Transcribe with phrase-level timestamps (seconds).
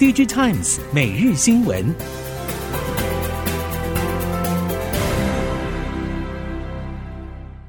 [0.00, 1.94] DigiTimes 每日新闻，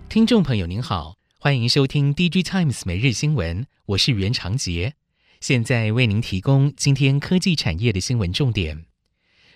[0.07, 4.93] 听众朋友您好，欢迎收听 DigiTimes 每日新闻，我是袁长杰，
[5.41, 8.85] 现在为您提供今天科技产业的新闻重点。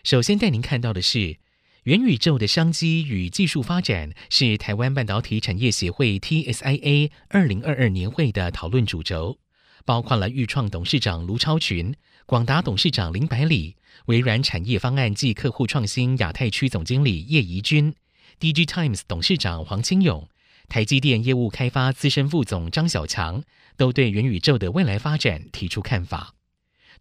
[0.03, 1.37] 首先带您看到的是，
[1.83, 9.37] 元宇宙的商机与技术发展是台湾半导体产业协会 TSIA 二零二二年会的讨论主轴。
[9.85, 11.95] 包括了钰创董事长卢超群、
[12.25, 13.75] 广达董事长林百里、
[14.07, 17.93] 微软产业方案暨客户创新亚太区总经理叶怡君、
[18.39, 20.27] DigiTimes 董事长黄清勇、
[20.67, 23.43] 台积电业务开发资深副总张小强，
[23.77, 26.33] 都对元宇宙的未来发展提出看法。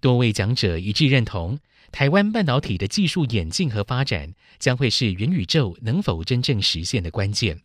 [0.00, 1.58] 多位讲者一致认同，
[1.90, 7.62] 台湾半导体的技术演进和发展将会是元宇宙能否真正实现的关键。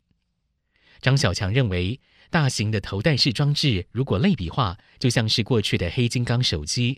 [1.01, 6.95] 张小强认为，大型的头戴式装置，如果类比化，就像是过去的黑金刚手机；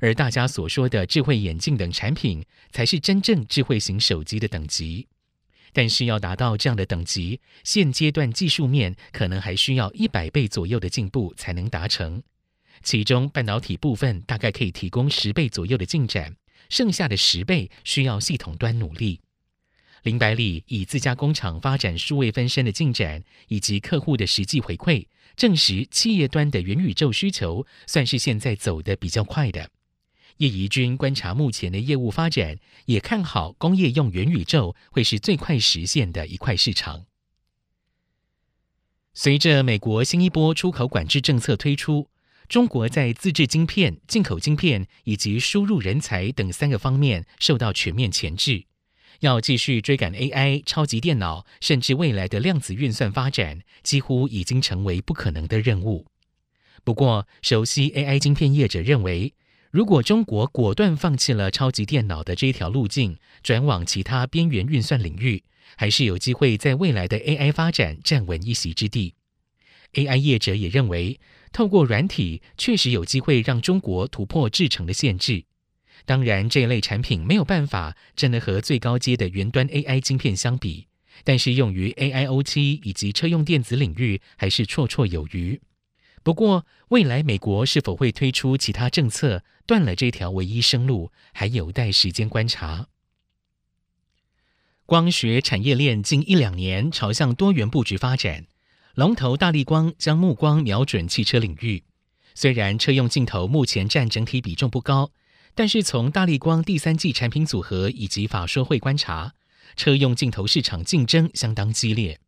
[0.00, 5.08] 而大家所说的智慧眼镜等产品，才是真正智慧型手机的等级。
[5.72, 12.22] 但是要达到这样的等级，现阶段技术面可能还需要一百倍左右的进步才能达成。
[12.82, 16.36] 其中半导体部分大概可以提供十倍左右的进展，
[16.70, 19.20] 剩下的十倍需要系统端努力。
[20.02, 29.70] 林百里以自家工厂发展数位分身的进展，以及客户的实际回馈，证实企业端的元宇宙需求算是现在走得比较快的。
[30.38, 37.06] 叶怡君观察目前的业务发展，也看好工业用元宇宙会是最快实现的一块市场。
[39.14, 42.08] 随着美国新一波出口管制政策推出，
[42.48, 48.64] 中国在自制晶片、进口晶片以及输入人才等三个方面受到全面钳制。
[49.20, 56.06] 要继续追赶 AI、超级电脑，甚至未来的量子运算发展，几乎已经成为不可能的任务。
[56.84, 59.34] 不过，熟悉 AI 晶片业者认为，
[59.70, 65.42] 如果中国果断放弃了超级电脑的这条路径，转往其他边缘运算领域，
[65.76, 69.14] 还是有机会在未来的 AI 发展站稳一席之地。
[69.94, 71.18] AI 业者也认为，
[71.50, 75.44] 透过软体确实有机会让中国突破制程的限制。
[76.04, 80.86] 当然，这类产品没有办法真的和最高阶的云端 AI 晶片相比，
[81.24, 85.60] 但是用于 AIoT 以及车用电子领域还是绰绰有余。
[86.22, 92.88] 不过，未来美国是否会推出其他政策断了这条唯一生路，还有待时间观察。
[94.86, 98.46] 光学产业链近一两年朝向多元布局发展，
[98.94, 101.84] 龙头大立光将目光瞄准汽车领域，
[102.34, 105.12] 虽然车用镜头目前占整体比重不高。
[105.58, 109.34] 但是从大立光第三季产品组合以及法说会观察，
[109.74, 112.20] 车用镜头市场竞争相当激烈。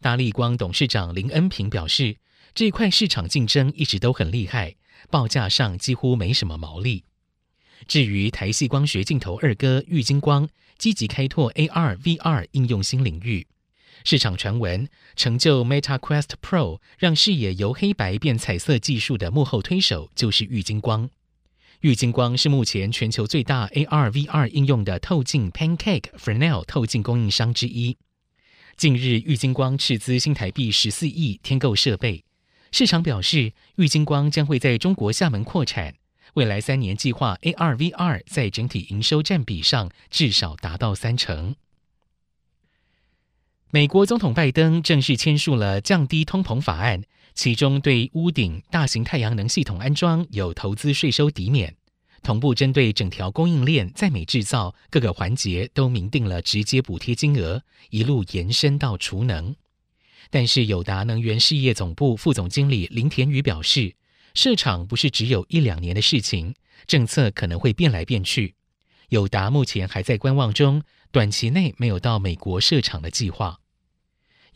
[0.00, 2.16] 大立光董事长林恩平表示，
[2.56, 4.74] 这块市场竞争一直都很厉害，
[5.08, 7.04] 报价上几乎没什么毛利。
[7.86, 13.46] 至于台系光学镜头二哥玉晶光，积极开拓 AR、VR 应用新领域。
[14.02, 21.08] 市场传闻，成就 Meta Quest Pro 让视野由黑白变彩色技术的幕后推手，就是玉晶光。
[21.80, 27.98] 玉晶光是目前全球最大 AR/VR 应用的透镜 Pancake Fresnel 透镜供应商之一。
[28.76, 32.24] 近日，玉晶光斥资新台币十四亿添购设备。
[32.72, 35.94] 市场表示，玉晶光将会在中国厦门扩产，
[36.34, 41.56] 未来三年计划 AR/VR 在整体营收占比上至少达到三成。
[43.70, 47.02] 美国总统拜登正式签署了降低通膨法案。
[47.36, 51.76] 其中对屋顶大型太阳能系统安装有投资税收抵免，
[52.22, 59.54] 同步针对整条供应链在美制造各个环节都明定了直接补贴金额，一路延伸到储能。
[60.30, 63.94] 但是友达能源事业总部副总经理林田宇表示，
[64.32, 66.54] 设厂不是只有一两年的事情，
[66.86, 68.54] 政策可能会变来变去。
[69.10, 70.82] 友达目前还在观望中，
[71.12, 73.60] 短期内没有到美国设厂的计划。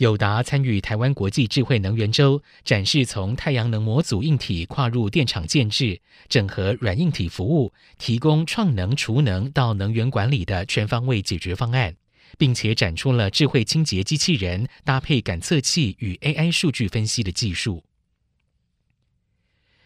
[0.00, 11.94] 友达参与台湾国际智慧能源周，展示从太阳能模组硬体跨入电厂建制，整合软硬体服务，提供创能储能到能源管理的全方位解决方案，
[12.38, 17.84] 并且展出了智慧清洁机器人搭配感测器与 AI 数据分析的技术。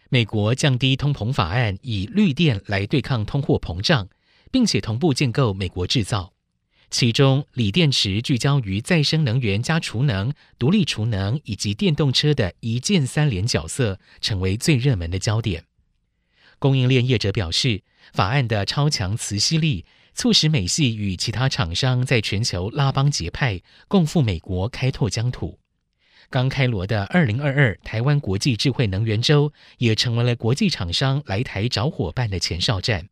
[0.07, 4.07] 美国降低通膨法案以绿电来对抗通货膨胀，
[4.49, 6.34] 并且同步建构美国制造。
[6.89, 15.65] 其中，锂电池聚焦于再生能源加储能、独立储能以及电动车的一键三连角色，成为最热门的焦点。
[16.57, 17.83] 供应链业者表示，
[18.13, 25.59] 法案的超强磁吸力，促使美系与其他厂商在全球拉帮结派，共赴美国开拓疆土。
[26.29, 33.09] 刚开锣的二零二二台湾国际智慧能源周，也成为了国际厂商来台找伙伴的前哨战。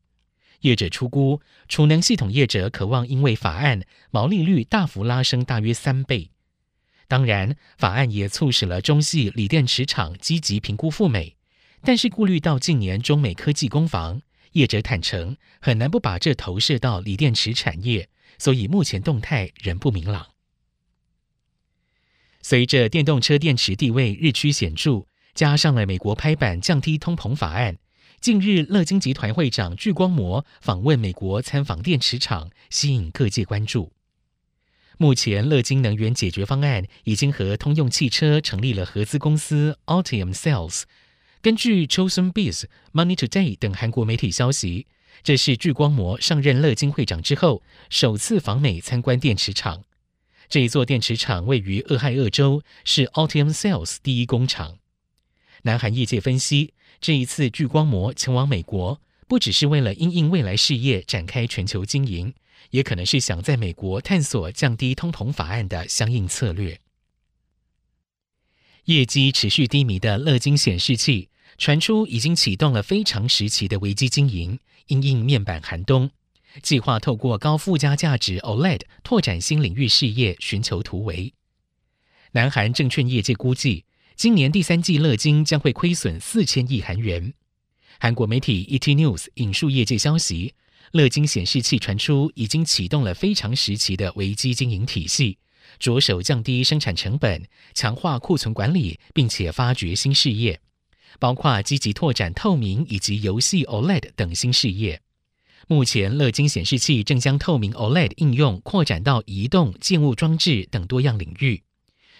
[0.63, 1.39] 业者出估，
[1.69, 6.31] 储能系统业者渴望因为法案毛利率大幅拉升大约三倍。
[7.07, 11.35] 当然，法案也促使了中系锂电池厂积极评估赴美，
[11.81, 14.21] 但是顾虑到近年中美科技攻防，
[14.53, 20.27] 业者坦承很难不把这投射到锂电池产业，所以目前动态仍不明朗。
[22.41, 27.77] 随着电动车电池地位日趋显著，加上了美国拍板降低通膨法案，
[28.23, 33.91] 近日乐金集团会长具光模访问美国参访电池厂，吸引各界关注。
[34.97, 40.83] 目前，乐金能源解决方案已经和通用汽车成立了合资公司 Ultium Cells。
[41.41, 44.87] 根据 Chosun Biz、Money Today 等韩国媒体消息，
[45.21, 49.83] 这是具光模上任乐金会长之后首次访美参观电池厂。
[50.47, 54.77] 这一座电池厂位于俄亥俄州，是 Ultium Cells 第一工厂。
[55.63, 62.33] 南韩业界分析，这一次聚光模前往美国，不只是为了因应未来事业展开全球经营，
[62.71, 66.79] 也可能是想在美国探索降低通膨法案的相应策略。
[68.85, 76.11] 业绩持续低迷的乐金显示器传出已经启动了非常时期的危机经营，因应面板寒冬。
[76.61, 81.33] 计划透过高附加价值 OLED 拓展新领域事业，寻求突围。
[82.33, 87.33] 南韩证券业界估计，今年第三季乐金将会亏损四千亿韩元。
[87.99, 90.53] 韩国媒体 ET News 引述业界消息，
[90.91, 95.39] 乐金显示器传出已经启动了非常时期的危机经营体系，
[95.79, 97.43] 着手降低生产成本，
[97.73, 100.59] 强化库存管理，并且发掘新事业，
[101.19, 105.01] 包括积极拓展透明以及游戏 OLED 等新事业。
[105.67, 111.63] 目前，乐金显示器正将透明 OLED 应用扩展到移动、建物装置等多样领域。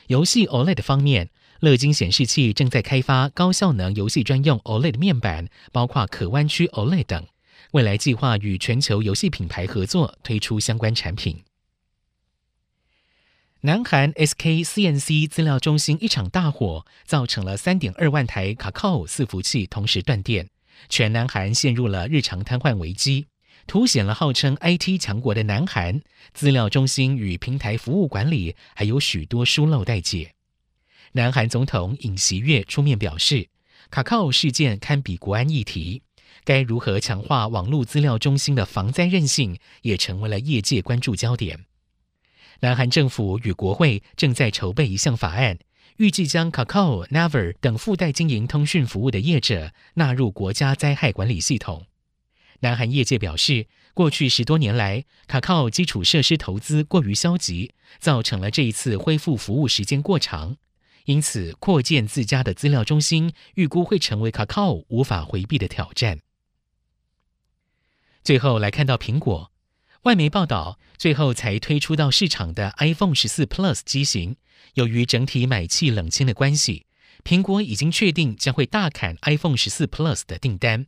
[0.08, 1.30] 游戏 OLED 方面，
[1.64, 7.26] 乐金显示器正在开发高效能游戏专用 OLED 面板，包括可弯曲 OLED 等。
[7.72, 11.42] 未来计划与全球游戏品牌合作，推出相关产品。
[13.62, 20.50] 南韩 SK CNC 资料中心一场大火，造成了三点二万台 Kakao 伺服器同时断电，
[20.90, 23.28] 全南韩陷入了日常瘫痪危机。
[23.68, 26.02] 凸显了号称 IT 强国的南韩
[26.34, 30.34] 资料中心与平台服务管理还有许多疏漏待解。
[31.16, 33.48] 南韩总统尹锡悦出面表示，
[33.92, 36.02] 卡卡欧事件堪比国安议题，
[36.44, 41.66] 该如何强化网络资料中心的防灾韧性，也成为了业界关注焦点。
[42.62, 45.60] 南韩政府与国会正在筹备一项法案，
[45.98, 51.86] 预计将卡卡欧、Naver 等附带经营通讯服务的业者纳入国家灾害管理系统。
[52.62, 60.58] 南韩业界表示，过去十多年来，卡卡欧基础设施投资过于消极，造成了这一次恢复服务时间过长。
[61.06, 66.20] 因此，扩建自家的资料中心，预估会成为卡卡欧无法回避的挑战。
[68.24, 69.52] 最后来看到苹果，
[70.04, 74.38] 外媒报道，最后才推出到市场的 iPhone 十四 Plus 机型，
[74.76, 76.86] 由于整体买气冷清的关系，
[77.24, 80.88] 苹果已经确定将会大砍 iPhone 十四 Plus 的订单。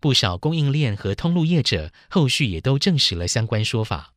[0.00, 4.12] 不少供应链和通路业者后续也都证实了相关说法。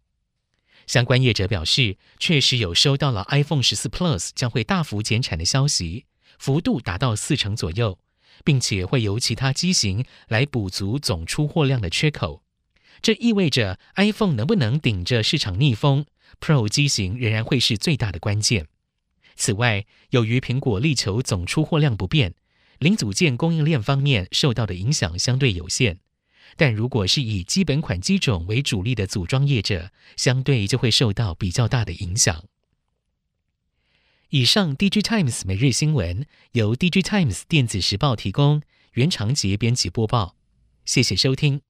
[0.88, 6.06] 相关业者表示，确实有收到了 iPhone 十四 Plus 将会大幅减产的消息，
[6.40, 8.00] 幅度达到四成左右，
[8.44, 12.42] 并且会由其他机型来补足总出货量的缺口。
[13.02, 16.06] 这意味着 iPhone 能不能顶着市场逆风
[16.40, 18.68] ，Pro 机型仍然会是最大的关键。
[19.36, 22.34] 此外，由于苹果力求总出货量不变。
[22.80, 26.00] 零组件供应链方面受到的影响相对有限，
[26.56, 32.46] 但如果是以基本款机种为主力的组装业者，相对就会受到比较大的影响。
[34.30, 38.62] 以上，D J Times 每日新闻由 D J Times 电子时报提供，
[38.94, 40.36] 原长杰编辑播报，
[40.86, 41.68] 谢谢收听。